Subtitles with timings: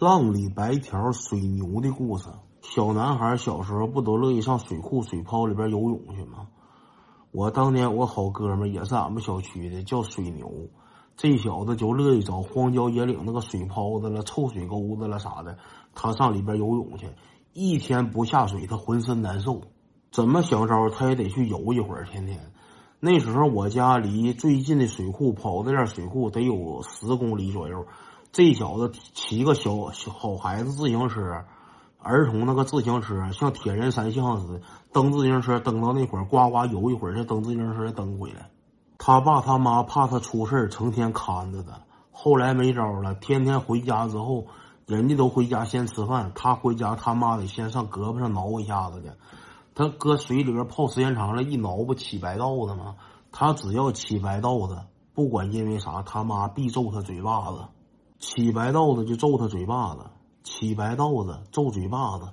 [0.00, 2.30] 浪里白条水牛的故事。
[2.62, 6.48] 小男孩小时候不都乐意上水库、水泡里边游泳去吗？
[7.32, 10.70] 我当年我好哥们也是俺们小区的，叫水牛。
[11.18, 15.58] 这小子就乐意找荒郊野岭那个水泡子了、臭水沟子了啥的，
[15.94, 17.10] 他上里边游泳去。
[17.52, 19.60] 一天不下水，他浑身难受。
[20.10, 22.06] 怎么想招，他也得去游一会儿。
[22.06, 22.52] 天天
[23.00, 27.84] 那时候，我家离最近的水库跑的点水库得有十公里左右。
[28.32, 31.44] 这小子骑个小小好孩子自行车，
[31.98, 34.60] 儿童那个自行车，像铁人三项似的，
[34.92, 38.48] 蹬自行车蹬到那会儿，呱呱游一会儿，再蹬自行车再蹬回来。
[38.98, 41.72] 他爸他妈怕他出事儿成天看着他。
[42.12, 44.46] 后来没招了，天天回家之后，
[44.86, 49.08] 人家都回家先吃饭，他回家他妈得先上胳膊上挠一下子去。
[49.74, 52.94] 他搁水里边泡时间长了，一挠不起白道子吗？
[53.32, 54.78] 他只要起白道子，
[55.14, 57.64] 不管因为啥，他妈必揍他嘴巴子。
[58.20, 60.02] 起白道子就揍他嘴巴子，
[60.44, 62.28] 起白道子揍嘴巴子，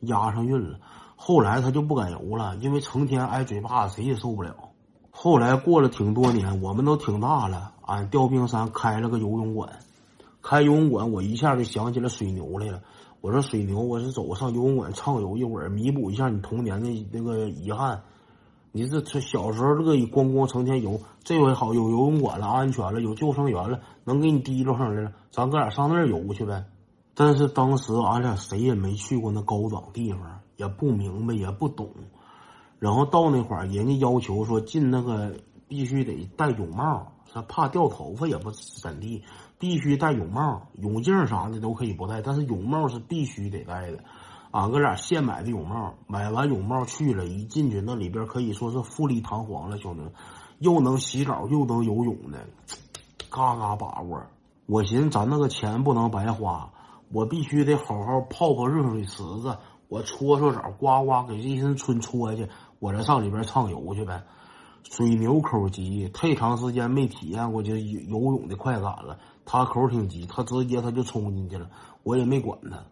[0.00, 0.78] 押上韵了。
[1.16, 4.54] 后来他就不敢游了，因为成天挨嘴巴子，谁也受不了。
[5.10, 9.80] 后来过了挺多年，我们都挺大了，俺调兵山开了个游泳馆。
[10.42, 12.82] 开游泳馆，我一下就想起了水牛来了。
[13.22, 18.02] 我说水牛，我是走上游泳馆畅游一会儿，弥补一下你童年的那个遗憾。
[18.72, 26.64] 你这这小时候乐意咣咣成天游，这回好有游泳馆了，安全了，有救生员了，能给你提溜上来了，咱哥俩上那儿游去呗。
[27.14, 31.90] 但是当时俺俩谁也没去过那高档地方，也不明白也不懂。
[32.78, 35.34] 然后到那会儿，人家要求说进那个
[35.66, 39.22] 必须得戴泳帽，他怕掉头发也不怎地，
[39.58, 43.98] 必须戴泳帽，泳镜啥的都可以不戴，但是泳帽是必须得戴的。
[44.52, 50.12] 俺哥俩现买的泳帽，买完泳帽去了，一进去那里边可以说是富丽堂皇了，兄弟们，
[50.58, 52.38] 又能洗澡又能游泳的，
[53.30, 54.20] 嘎嘎把握。
[54.66, 56.72] 我寻思咱那个钱不能白花，
[57.12, 59.56] 我必须得好好泡泡热水池子，
[59.88, 62.48] 我搓搓澡，呱呱给这一身春搓去，
[62.80, 64.24] 我再上里边畅游去呗。
[64.82, 69.18] 水牛口急，太长时间没体验过这游泳的快感了。
[69.44, 71.70] 他口挺急，他直接他就冲进去了，
[72.02, 72.82] 我也没管他。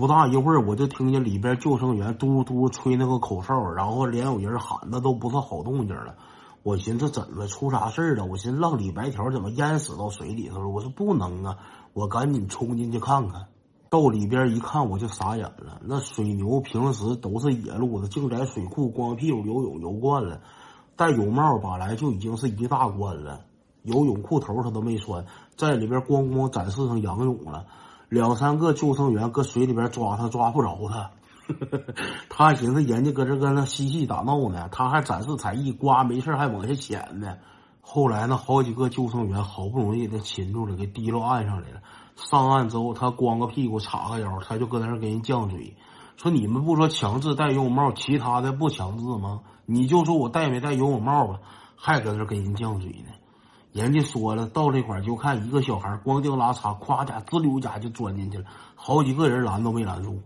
[0.00, 6.14] 不大一会儿，我就听见里边救生员嘟嘟吹那个口哨，然后连有人喊，那都不是好动静了。
[6.62, 8.24] 我寻思怎么出啥事了？
[8.24, 10.68] 我寻思浪里白条怎么淹死到水里头了？
[10.68, 11.58] 我说不能啊！
[11.92, 13.48] 我赶紧冲进去看看。
[13.90, 15.82] 到里边一看，我就傻眼了。
[15.84, 20.40] 那水牛平时都是野路子，净在水库光屁股游泳游惯了，
[20.96, 23.42] 戴泳帽本来就已经是一大关了。
[23.82, 27.66] 游泳裤头他都没穿，在里边咣咣展示上仰泳了。
[28.10, 31.10] 两三个救生员搁水里边抓他，抓不着他。
[32.28, 37.36] 他寻思人家搁这跟那嬉戏打闹呢，他还展示才艺，刮没事还往下潜呢。
[37.80, 41.80] 后来那好几个救生员好不容易给他擒住了，给提溜岸上来了。
[42.16, 45.76] 上岸之后，他光个屁股，叉个腰，他就搁那儿给人犟嘴，
[46.16, 49.40] 说：“你们不说强制戴游泳帽，其他的不强制吗？
[49.66, 51.38] 你就说我戴没戴游泳帽吧，
[51.76, 53.12] 还搁那儿给人犟嘴呢。”
[53.72, 58.44] 人家说了，到这块儿就看一个小孩光腚拉碴，夸家滋溜家就钻进去了，
[58.74, 60.20] 好几个人拦都没拦住。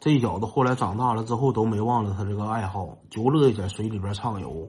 [0.00, 4.68] 这小子后来长大了之后都没忘了他这个爱好，就乐意在水里边畅游。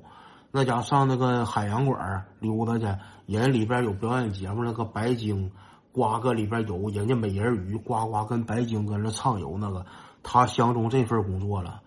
[0.51, 2.85] 那家上那个海洋馆溜达去，
[3.25, 5.51] 人里边有表演节目，那个白鲸
[5.91, 9.57] 呱搁里边游，人家美人鱼呱呱跟白鲸跟那畅游。
[9.59, 9.85] 那个
[10.23, 11.81] 他相中这份工作了，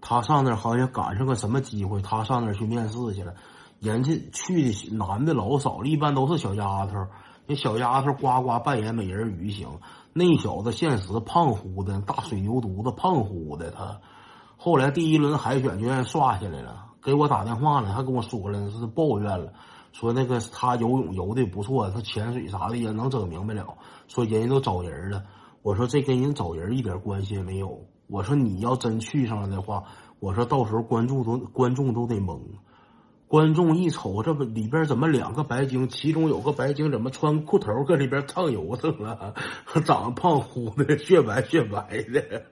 [0.00, 3.34] 他上那好像赶上个什么机会，他上那去面试去了。
[3.82, 6.94] 人家去的男的老少，一般都是小丫头。
[7.46, 9.80] 那小丫头呱呱扮演美人鱼行，
[10.12, 13.72] 那小子现实胖乎的，大水牛犊子胖乎的。
[13.72, 14.00] 他
[14.56, 19.52] 后来第一轮海选就让刷下来了，给我打电话了，还跟我说了是抱怨了，
[19.90, 23.66] 说那个他游泳游的不错，他潜水啥的也能整明白了。
[24.06, 25.24] 说人家都找人了，
[25.62, 27.84] 我说这跟人找人一点关系也没有。
[28.06, 29.82] 我说你要真去上了的话，
[30.20, 32.38] 我说到时候观众都观众都得懵。
[33.32, 35.88] 观众一瞅，这不里边怎么两个白鲸？
[35.88, 39.32] 其中有个白鲸怎么穿裤头搁里边畅游去了？
[39.86, 42.51] 长得胖乎的，雪白雪白的。